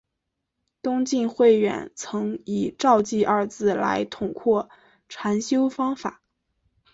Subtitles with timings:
[0.81, 4.67] 东晋慧远曾以照寂二字来统括
[5.07, 6.23] 禅修方法。